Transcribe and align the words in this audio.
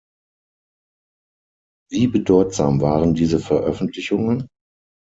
Wie 1.91 2.07
bedeutsam 2.07 2.81
waren 2.81 3.13
diese 3.13 3.39
Veröffentlichungen? 3.39 4.47